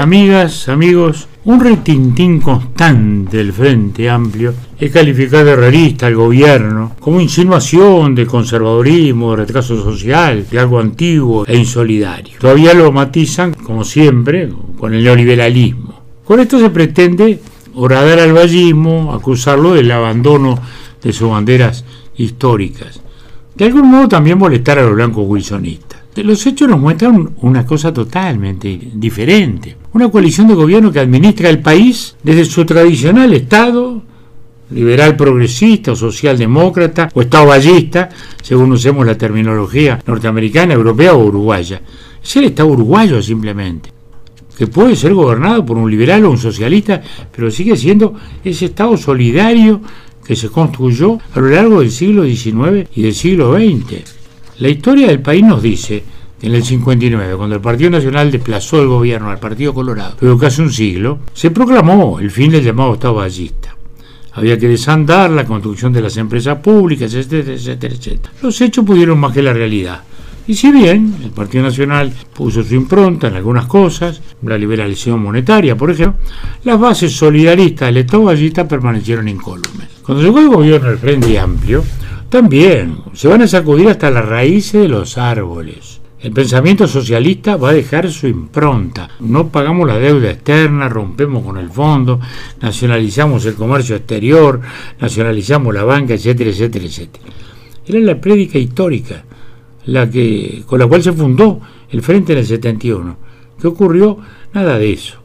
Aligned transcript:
Amigas, 0.00 0.70
amigos, 0.70 1.28
un 1.44 1.60
retintín 1.60 2.40
constante 2.40 3.36
del 3.36 3.52
Frente 3.52 4.08
Amplio 4.08 4.54
es 4.78 4.90
calificar 4.90 5.44
de 5.44 5.54
realista 5.54 6.06
al 6.06 6.14
gobierno 6.14 6.96
como 6.98 7.20
insinuación 7.20 8.14
de 8.14 8.24
conservadurismo, 8.24 9.32
de 9.32 9.36
retraso 9.36 9.76
social, 9.82 10.46
de 10.50 10.58
algo 10.58 10.80
antiguo 10.80 11.44
e 11.46 11.54
insolidario. 11.54 12.38
Todavía 12.38 12.72
lo 12.72 12.90
matizan, 12.90 13.52
como 13.52 13.84
siempre, 13.84 14.48
con 14.78 14.94
el 14.94 15.04
neoliberalismo. 15.04 16.00
Con 16.24 16.40
esto 16.40 16.58
se 16.58 16.70
pretende 16.70 17.38
horadar 17.74 18.20
al 18.20 18.32
vallismo, 18.32 19.12
acusarlo 19.12 19.74
del 19.74 19.90
abandono 19.90 20.58
de 21.02 21.12
sus 21.12 21.28
banderas 21.28 21.84
históricas. 22.16 23.02
De 23.54 23.66
algún 23.66 23.90
modo 23.90 24.08
también 24.08 24.38
molestar 24.38 24.78
a 24.78 24.82
los 24.82 24.94
blancos 24.94 25.26
wilsonistas. 25.28 25.99
Los 26.16 26.44
hechos 26.44 26.68
nos 26.68 26.80
muestran 26.80 27.30
una 27.40 27.64
cosa 27.64 27.92
totalmente 27.92 28.78
diferente. 28.94 29.76
Una 29.92 30.08
coalición 30.08 30.48
de 30.48 30.54
gobierno 30.54 30.90
que 30.90 30.98
administra 30.98 31.48
el 31.48 31.60
país 31.60 32.16
desde 32.22 32.44
su 32.44 32.64
tradicional 32.64 33.32
Estado, 33.32 34.02
liberal 34.70 35.16
progresista 35.16 35.92
o 35.92 35.96
socialdemócrata 35.96 37.08
o 37.14 37.22
Estado 37.22 37.46
ballista, 37.46 38.08
según 38.42 38.72
usemos 38.72 39.06
la 39.06 39.16
terminología 39.16 40.00
norteamericana, 40.04 40.74
europea 40.74 41.14
o 41.14 41.24
uruguaya. 41.24 41.80
Es 42.22 42.36
el 42.36 42.44
Estado 42.44 42.68
uruguayo 42.68 43.22
simplemente, 43.22 43.90
que 44.58 44.66
puede 44.66 44.96
ser 44.96 45.14
gobernado 45.14 45.64
por 45.64 45.78
un 45.78 45.90
liberal 45.90 46.24
o 46.24 46.30
un 46.30 46.38
socialista, 46.38 47.00
pero 47.34 47.50
sigue 47.50 47.76
siendo 47.76 48.14
ese 48.44 48.66
Estado 48.66 48.96
solidario 48.96 49.80
que 50.24 50.34
se 50.34 50.48
construyó 50.48 51.18
a 51.34 51.40
lo 51.40 51.48
largo 51.48 51.80
del 51.80 51.90
siglo 51.90 52.24
XIX 52.24 52.88
y 52.94 53.02
del 53.02 53.14
siglo 53.14 53.54
XX. 53.54 54.19
La 54.60 54.68
historia 54.68 55.06
del 55.06 55.20
país 55.20 55.42
nos 55.42 55.62
dice 55.62 56.04
en 56.42 56.54
el 56.54 56.62
59, 56.62 57.34
cuando 57.36 57.56
el 57.56 57.62
Partido 57.62 57.88
Nacional 57.88 58.30
desplazó 58.30 58.82
el 58.82 58.88
gobierno 58.88 59.30
al 59.30 59.38
Partido 59.38 59.72
Colorado, 59.72 60.16
luego 60.20 60.38
casi 60.38 60.60
un 60.60 60.70
siglo, 60.70 61.20
se 61.32 61.50
proclamó 61.50 62.20
el 62.20 62.30
fin 62.30 62.50
del 62.50 62.62
llamado 62.62 62.92
Estado 62.92 63.14
ballista. 63.14 63.74
Había 64.32 64.58
que 64.58 64.68
desandar 64.68 65.30
la 65.30 65.46
construcción 65.46 65.94
de 65.94 66.02
las 66.02 66.18
empresas 66.18 66.58
públicas, 66.58 67.14
etcétera, 67.14 67.54
etcétera, 67.54 67.94
etcétera. 67.94 68.34
Los 68.42 68.60
hechos 68.60 68.84
pudieron 68.84 69.18
más 69.18 69.32
que 69.32 69.40
la 69.40 69.54
realidad. 69.54 70.02
Y 70.46 70.52
si 70.52 70.70
bien 70.70 71.16
el 71.24 71.30
Partido 71.30 71.64
Nacional 71.64 72.12
puso 72.34 72.62
su 72.62 72.74
impronta 72.74 73.28
en 73.28 73.36
algunas 73.36 73.64
cosas, 73.64 74.20
la 74.42 74.58
liberalización 74.58 75.22
monetaria, 75.22 75.74
por 75.74 75.90
ejemplo, 75.90 76.20
las 76.64 76.78
bases 76.78 77.12
solidaristas 77.16 77.88
del 77.88 77.96
Estado 77.96 78.24
ballista 78.24 78.68
permanecieron 78.68 79.26
incólumes. 79.26 79.88
Cuando 80.02 80.22
llegó 80.22 80.40
el 80.40 80.48
gobierno 80.48 80.88
del 80.88 80.98
Frente 80.98 81.38
Amplio, 81.38 81.82
también 82.30 82.98
se 83.12 83.28
van 83.28 83.42
a 83.42 83.48
sacudir 83.48 83.88
hasta 83.88 84.10
las 84.10 84.24
raíces 84.24 84.80
de 84.82 84.88
los 84.88 85.18
árboles. 85.18 86.00
El 86.20 86.32
pensamiento 86.32 86.86
socialista 86.86 87.56
va 87.56 87.70
a 87.70 87.74
dejar 87.74 88.10
su 88.10 88.28
impronta. 88.28 89.08
No 89.18 89.48
pagamos 89.48 89.88
la 89.88 89.98
deuda 89.98 90.30
externa, 90.30 90.88
rompemos 90.88 91.44
con 91.44 91.58
el 91.58 91.70
fondo, 91.70 92.20
nacionalizamos 92.60 93.44
el 93.46 93.54
comercio 93.54 93.96
exterior, 93.96 94.60
nacionalizamos 95.00 95.74
la 95.74 95.82
banca, 95.82 96.14
etcétera, 96.14 96.50
etcétera, 96.50 96.84
etcétera. 96.84 97.24
Era 97.86 97.98
la 97.98 98.20
prédica 98.20 98.58
histórica 98.58 99.24
la 99.86 100.08
que, 100.08 100.62
con 100.66 100.78
la 100.78 100.86
cual 100.86 101.02
se 101.02 101.12
fundó 101.12 101.60
el 101.90 102.00
Frente 102.02 102.34
en 102.34 102.38
el 102.38 102.46
71. 102.46 103.16
¿Qué 103.60 103.66
ocurrió? 103.66 104.18
Nada 104.52 104.78
de 104.78 104.92
eso. 104.92 105.18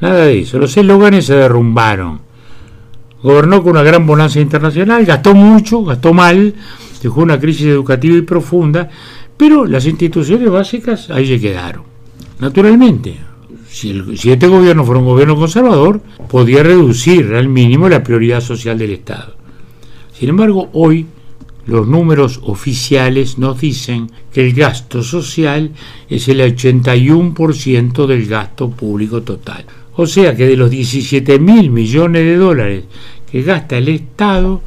Nada 0.00 0.26
de 0.26 0.40
eso. 0.40 0.58
Los 0.58 0.76
eslóganes 0.76 1.26
se 1.26 1.34
derrumbaron 1.34 2.20
gobernó 3.22 3.62
con 3.62 3.72
una 3.72 3.82
gran 3.82 4.06
bonanza 4.06 4.40
internacional, 4.40 5.04
gastó 5.04 5.34
mucho, 5.34 5.84
gastó 5.84 6.12
mal, 6.12 6.54
dejó 7.02 7.20
una 7.22 7.38
crisis 7.38 7.66
educativa 7.66 8.16
y 8.16 8.22
profunda, 8.22 8.88
pero 9.36 9.64
las 9.64 9.86
instituciones 9.86 10.50
básicas 10.50 11.10
ahí 11.10 11.26
se 11.26 11.40
quedaron. 11.40 11.82
Naturalmente, 12.38 13.16
si, 13.68 14.16
si 14.16 14.32
este 14.32 14.46
gobierno 14.46 14.84
fuera 14.84 15.00
un 15.00 15.06
gobierno 15.06 15.36
conservador, 15.36 16.00
podía 16.28 16.62
reducir 16.62 17.34
al 17.34 17.48
mínimo 17.48 17.88
la 17.88 18.02
prioridad 18.02 18.40
social 18.40 18.78
del 18.78 18.92
Estado. 18.92 19.34
Sin 20.12 20.28
embargo, 20.28 20.68
hoy 20.72 21.06
los 21.66 21.86
números 21.86 22.40
oficiales 22.42 23.38
nos 23.38 23.60
dicen 23.60 24.10
que 24.32 24.46
el 24.46 24.54
gasto 24.54 25.02
social 25.02 25.70
es 26.08 26.28
el 26.28 26.40
81% 26.40 28.06
del 28.06 28.26
gasto 28.26 28.70
público 28.70 29.22
total. 29.22 29.64
O 30.02 30.06
sea 30.06 30.34
que 30.34 30.46
de 30.46 30.56
los 30.56 30.70
17 30.70 31.38
mil 31.38 31.68
millones 31.68 32.22
de 32.24 32.36
dólares 32.36 32.84
que 33.30 33.42
gasta 33.42 33.76
el 33.76 33.90
Estado, 33.90 34.62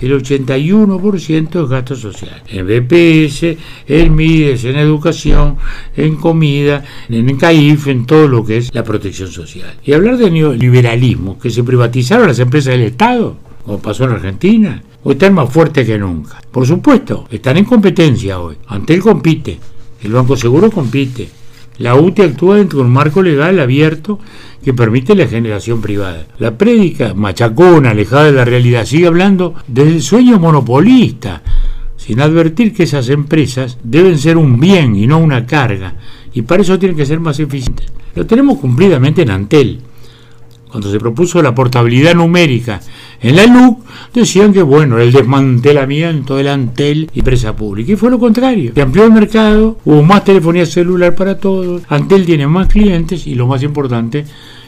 el 0.00 0.12
81% 0.20 1.62
es 1.62 1.70
gasto 1.70 1.94
social. 1.94 2.42
En 2.48 2.66
BPS, 2.66 3.56
en 3.86 4.12
MIDES, 4.12 4.64
en 4.64 4.74
educación, 4.74 5.56
en 5.96 6.16
comida, 6.16 6.82
en 7.08 7.36
CAIF, 7.36 7.86
en 7.86 8.06
todo 8.06 8.26
lo 8.26 8.44
que 8.44 8.56
es 8.56 8.74
la 8.74 8.82
protección 8.82 9.30
social. 9.30 9.72
Y 9.84 9.92
hablar 9.92 10.16
de 10.16 10.32
neoliberalismo, 10.32 11.38
que 11.38 11.50
se 11.50 11.62
privatizaron 11.62 12.26
las 12.26 12.40
empresas 12.40 12.72
del 12.72 12.82
Estado, 12.82 13.36
como 13.64 13.78
pasó 13.78 14.02
en 14.02 14.10
Argentina, 14.10 14.82
o 15.04 15.12
están 15.12 15.34
más 15.34 15.48
fuertes 15.48 15.86
que 15.86 15.96
nunca. 15.96 16.42
Por 16.50 16.66
supuesto, 16.66 17.28
están 17.30 17.56
en 17.56 17.66
competencia 17.66 18.40
hoy. 18.40 18.56
Antel 18.66 18.98
compite, 18.98 19.60
el 20.02 20.10
Banco 20.10 20.36
Seguro 20.36 20.72
compite, 20.72 21.28
la 21.78 21.94
UTE 21.94 22.22
actúa 22.22 22.56
dentro 22.56 22.78
de 22.78 22.84
un 22.84 22.92
marco 22.92 23.22
legal 23.22 23.58
abierto 23.58 24.18
que 24.62 24.74
permite 24.74 25.14
la 25.14 25.26
generación 25.26 25.80
privada. 25.80 26.26
La 26.38 26.56
prédica 26.56 27.14
machacona, 27.14 27.90
alejada 27.90 28.24
de 28.24 28.32
la 28.32 28.44
realidad, 28.44 28.84
sigue 28.84 29.06
hablando 29.06 29.54
del 29.66 30.02
sueño 30.02 30.38
monopolista, 30.38 31.42
sin 31.96 32.20
advertir 32.20 32.72
que 32.72 32.84
esas 32.84 33.08
empresas 33.08 33.78
deben 33.82 34.18
ser 34.18 34.36
un 34.36 34.60
bien 34.60 34.94
y 34.96 35.06
no 35.06 35.18
una 35.18 35.46
carga, 35.46 35.94
y 36.32 36.42
para 36.42 36.62
eso 36.62 36.78
tienen 36.78 36.96
que 36.96 37.06
ser 37.06 37.20
más 37.20 37.38
eficientes. 37.40 37.92
Lo 38.14 38.26
tenemos 38.26 38.58
cumplidamente 38.58 39.22
en 39.22 39.30
Antel. 39.30 39.80
Cuando 40.72 40.90
se 40.90 40.98
propuso 40.98 41.42
la 41.42 41.54
portabilidad 41.54 42.14
numérica 42.14 42.80
en 43.20 43.36
la 43.36 43.46
LUC, 43.46 43.84
decían 44.14 44.54
que 44.54 44.62
bueno, 44.62 44.98
el 44.98 45.12
desmantelamiento 45.12 46.36
del 46.36 46.48
Antel 46.48 47.10
y 47.12 47.18
empresa 47.18 47.54
pública. 47.54 47.92
Y 47.92 47.96
fue 47.96 48.10
lo 48.10 48.18
contrario. 48.18 48.72
Se 48.74 48.80
amplió 48.80 49.04
el 49.04 49.12
mercado, 49.12 49.76
hubo 49.84 50.02
más 50.02 50.24
telefonía 50.24 50.64
celular 50.64 51.14
para 51.14 51.36
todos, 51.36 51.82
Antel 51.90 52.24
tiene 52.24 52.46
más 52.46 52.68
clientes 52.68 53.26
y 53.26 53.34
lo 53.34 53.46
más 53.46 53.62
importante, 53.62 54.24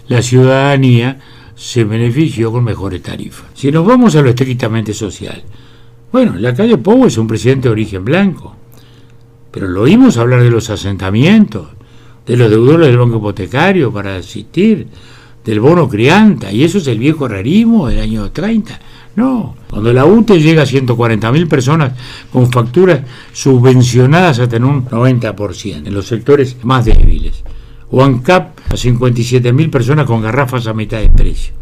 la 0.06 0.20
ciudadanía 0.20 1.20
se 1.56 1.84
benefició 1.84 2.52
con 2.52 2.64
mejores 2.64 3.00
tarifas. 3.00 3.46
Si 3.54 3.72
nos 3.72 3.86
vamos 3.86 4.14
a 4.14 4.20
lo 4.20 4.28
estrictamente 4.28 4.92
social, 4.92 5.42
bueno, 6.12 6.34
la 6.36 6.52
calle 6.52 6.76
Pou 6.76 7.06
es 7.06 7.16
un 7.16 7.26
presidente 7.26 7.68
de 7.68 7.72
origen 7.72 8.04
blanco, 8.04 8.54
pero 9.50 9.68
lo 9.68 9.80
oímos 9.80 10.18
hablar 10.18 10.42
de 10.42 10.50
los 10.50 10.68
asentamientos, 10.68 11.68
de 12.26 12.36
los 12.36 12.50
deudores 12.50 12.88
del 12.88 12.98
banco 12.98 13.16
hipotecario 13.16 13.90
para 13.90 14.16
asistir, 14.16 14.86
del 15.44 15.60
bono 15.60 15.88
crianta, 15.88 16.50
y 16.50 16.64
eso 16.64 16.78
es 16.78 16.86
el 16.86 16.98
viejo 16.98 17.28
realismo 17.28 17.88
del 17.88 18.00
año 18.00 18.30
30. 18.30 18.80
No, 19.16 19.54
cuando 19.70 19.92
la 19.92 20.06
UTE 20.06 20.40
llega 20.40 20.62
a 20.62 20.66
140.000 20.66 21.48
personas 21.48 21.92
con 22.32 22.50
facturas 22.50 23.00
subvencionadas 23.32 24.40
hasta 24.40 24.56
en 24.56 24.64
un 24.64 24.86
90% 24.86 25.86
en 25.86 25.94
los 25.94 26.06
sectores 26.06 26.56
más 26.64 26.84
débiles 26.84 27.44
o 27.90 28.02
ANCAP 28.02 28.58
a 28.70 28.74
57.000 28.74 29.70
personas 29.70 30.06
con 30.06 30.20
garrafas 30.20 30.66
a 30.66 30.74
mitad 30.74 31.00
de 31.00 31.10
precio. 31.10 31.54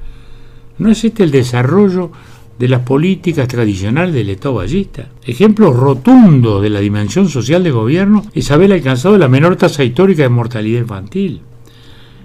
¿No 0.78 0.90
es 0.90 1.04
este 1.04 1.24
el 1.24 1.30
desarrollo 1.30 2.10
de 2.58 2.68
las 2.68 2.80
políticas 2.80 3.48
tradicionales 3.48 4.14
del 4.14 4.30
Estado 4.30 4.54
ballista? 4.54 5.08
Ejemplo 5.24 5.72
rotundo 5.72 6.62
de 6.62 6.70
la 6.70 6.80
dimensión 6.80 7.28
social 7.28 7.62
de 7.62 7.70
gobierno 7.70 8.24
es 8.32 8.50
haber 8.50 8.72
alcanzado 8.72 9.18
la 9.18 9.28
menor 9.28 9.56
tasa 9.56 9.84
histórica 9.84 10.22
de 10.22 10.30
mortalidad 10.30 10.80
infantil. 10.80 11.42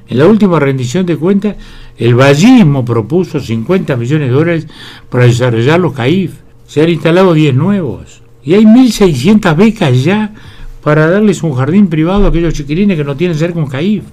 En 0.09 0.17
la 0.17 0.27
última 0.27 0.59
rendición 0.59 1.05
de 1.05 1.17
cuentas, 1.17 1.55
el 1.97 2.15
vallismo 2.15 2.85
propuso 2.85 3.39
50 3.39 3.95
millones 3.95 4.29
de 4.29 4.33
dólares 4.33 4.67
para 5.09 5.25
desarrollar 5.25 5.79
los 5.79 5.93
CAIF. 5.93 6.33
Se 6.67 6.81
han 6.81 6.89
instalado 6.89 7.33
10 7.33 7.55
nuevos. 7.55 8.21
Y 8.43 8.53
hay 8.53 8.63
1.600 8.63 9.55
becas 9.55 10.03
ya 10.03 10.33
para 10.81 11.09
darles 11.09 11.43
un 11.43 11.53
jardín 11.53 11.87
privado 11.87 12.25
a 12.25 12.29
aquellos 12.29 12.53
chiquilines 12.53 12.97
que 12.97 13.03
no 13.03 13.17
tienen 13.17 13.37
cerca 13.37 13.59
un 13.59 13.67
CAIF. 13.67 14.03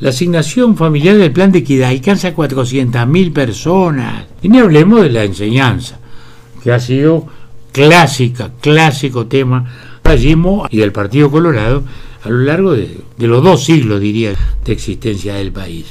La 0.00 0.10
asignación 0.10 0.76
familiar 0.76 1.16
del 1.16 1.32
plan 1.32 1.52
de 1.52 1.60
equidad 1.60 1.90
alcanza 1.90 2.28
a 2.28 2.34
400.000 2.34 3.32
personas. 3.32 4.26
Y 4.42 4.48
ni 4.48 4.58
hablemos 4.58 5.02
de 5.02 5.10
la 5.10 5.24
enseñanza, 5.24 5.98
que 6.62 6.72
ha 6.72 6.80
sido 6.80 7.26
clásica, 7.72 8.50
clásico 8.60 9.26
tema 9.26 9.64
del 10.06 10.36
y 10.70 10.78
del 10.78 10.92
Partido 10.92 11.30
Colorado 11.30 11.82
a 12.26 12.30
lo 12.30 12.40
largo 12.40 12.72
de, 12.72 12.98
los 13.18 13.42
dos 13.42 13.64
siglos, 13.64 14.00
diría, 14.00 14.34
de 14.64 14.72
existencia 14.72 15.34
del 15.34 15.52
país. 15.52 15.86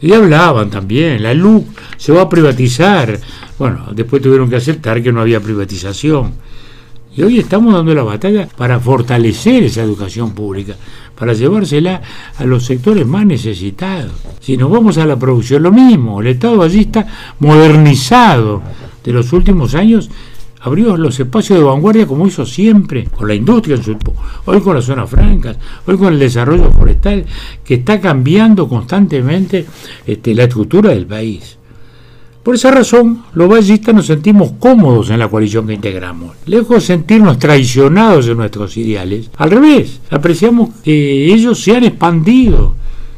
Y 0.00 0.12
hablaban 0.12 0.70
también, 0.70 1.22
la 1.22 1.34
luz 1.34 1.64
se 1.96 2.12
va 2.12 2.22
a 2.22 2.28
privatizar. 2.28 3.18
Bueno, 3.58 3.88
después 3.92 4.22
tuvieron 4.22 4.48
que 4.48 4.56
aceptar 4.56 5.02
que 5.02 5.10
no 5.10 5.20
había 5.20 5.40
privatización. 5.40 6.32
Y 7.16 7.22
hoy 7.22 7.40
estamos 7.40 7.74
dando 7.74 7.92
la 7.92 8.04
batalla 8.04 8.46
para 8.56 8.78
fortalecer 8.78 9.64
esa 9.64 9.82
educación 9.82 10.30
pública, 10.32 10.76
para 11.18 11.32
llevársela 11.32 12.00
a 12.36 12.44
los 12.44 12.64
sectores 12.64 13.04
más 13.04 13.26
necesitados. 13.26 14.12
Si 14.38 14.56
nos 14.56 14.70
vamos 14.70 14.98
a 14.98 15.06
la 15.06 15.18
producción, 15.18 15.64
lo 15.64 15.72
mismo, 15.72 16.20
el 16.20 16.28
Estado 16.28 16.58
ballista 16.58 17.04
modernizado 17.40 18.62
de 19.02 19.12
los 19.12 19.32
últimos 19.32 19.74
años 19.74 20.08
abrió 20.60 20.96
los 20.96 21.18
espacios 21.18 21.58
de 21.58 21.64
vanguardia 21.64 22.06
como 22.06 22.26
hizo 22.26 22.44
siempre, 22.44 23.04
con 23.04 23.28
la 23.28 23.34
industria 23.34 23.76
en 23.76 23.82
su 23.82 23.96
hoy 24.46 24.60
con 24.60 24.74
las 24.74 24.84
zonas 24.84 25.08
francas, 25.08 25.56
hoy 25.86 25.96
con 25.96 26.12
el 26.12 26.18
desarrollo 26.18 26.70
forestal, 26.72 27.24
que 27.64 27.74
está 27.74 28.00
cambiando 28.00 28.68
constantemente 28.68 29.66
este, 30.06 30.34
la 30.34 30.44
estructura 30.44 30.90
del 30.90 31.06
país. 31.06 31.56
Por 32.42 32.54
esa 32.54 32.70
razón, 32.70 33.24
los 33.34 33.48
vallistas 33.48 33.94
nos 33.94 34.06
sentimos 34.06 34.52
cómodos 34.58 35.10
en 35.10 35.18
la 35.18 35.28
coalición 35.28 35.66
que 35.66 35.74
integramos. 35.74 36.34
Lejos 36.46 36.76
de 36.76 36.80
sentirnos 36.80 37.38
traicionados 37.38 38.26
en 38.26 38.38
nuestros 38.38 38.76
ideales, 38.76 39.30
al 39.36 39.50
revés, 39.50 40.00
apreciamos 40.10 40.70
que 40.82 41.32
ellos 41.32 41.62
se 41.62 41.76
han 41.76 41.84
expandido 41.84 42.74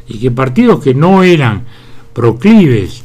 y 0.07 0.17
que 0.17 0.31
partidos 0.31 0.83
que 0.83 0.93
no 0.93 1.23
eran 1.23 1.63
proclives 2.13 3.03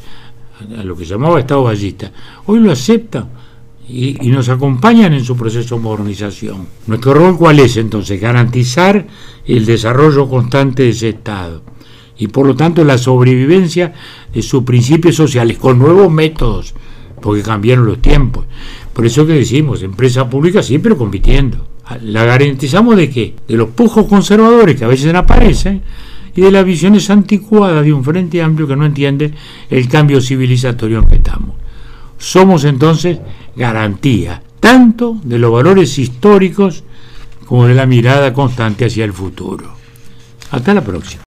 a 0.76 0.82
lo 0.82 0.96
que 0.96 1.04
llamaba 1.04 1.38
Estado 1.38 1.62
vallista, 1.62 2.10
hoy 2.46 2.58
lo 2.58 2.72
aceptan 2.72 3.35
y, 3.88 4.26
y, 4.26 4.30
nos 4.30 4.48
acompañan 4.48 5.12
en 5.12 5.24
su 5.24 5.36
proceso 5.36 5.76
de 5.76 5.80
modernización. 5.82 6.66
¿Nuestro 6.86 7.14
rol 7.14 7.36
cuál 7.36 7.60
es 7.60 7.76
entonces? 7.76 8.20
Garantizar 8.20 9.06
el 9.46 9.64
desarrollo 9.64 10.28
constante 10.28 10.82
de 10.82 10.88
ese 10.90 11.10
Estado 11.10 11.62
y 12.18 12.28
por 12.28 12.46
lo 12.46 12.56
tanto 12.56 12.84
la 12.84 12.98
sobrevivencia 12.98 13.92
de 14.32 14.42
sus 14.42 14.64
principios 14.64 15.16
sociales 15.16 15.58
con 15.58 15.78
nuevos 15.78 16.10
métodos, 16.10 16.74
porque 17.20 17.42
cambiaron 17.42 17.86
los 17.86 18.00
tiempos. 18.00 18.44
Por 18.92 19.06
eso 19.06 19.26
que 19.26 19.34
decimos, 19.34 19.82
empresa 19.82 20.28
pública 20.28 20.62
siempre 20.62 20.96
compitiendo. 20.96 21.66
¿La 22.02 22.24
garantizamos 22.24 22.96
de 22.96 23.10
qué? 23.10 23.34
De 23.46 23.56
los 23.56 23.70
pujos 23.70 24.06
conservadores 24.06 24.76
que 24.76 24.84
a 24.84 24.88
veces 24.88 25.14
aparecen 25.14 25.82
y 26.34 26.40
de 26.40 26.50
las 26.50 26.64
visiones 26.64 27.08
anticuadas 27.10 27.84
de 27.84 27.92
un 27.92 28.02
frente 28.02 28.42
amplio 28.42 28.66
que 28.66 28.76
no 28.76 28.84
entiende 28.84 29.32
el 29.70 29.88
cambio 29.88 30.20
civilizatorio 30.20 30.98
en 30.98 31.08
que 31.08 31.16
estamos. 31.16 31.54
Somos 32.18 32.64
entonces 32.64 33.18
garantía 33.56 34.42
tanto 34.60 35.18
de 35.22 35.38
los 35.38 35.52
valores 35.52 35.98
históricos 35.98 36.84
como 37.46 37.66
de 37.66 37.74
la 37.74 37.86
mirada 37.86 38.32
constante 38.32 38.86
hacia 38.86 39.04
el 39.04 39.12
futuro. 39.12 39.74
Hasta 40.50 40.74
la 40.74 40.82
próxima. 40.82 41.22